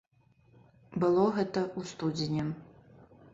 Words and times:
Было 1.03 1.25
гэта 1.35 1.59
ў 1.67 1.91
студзені. 1.91 2.43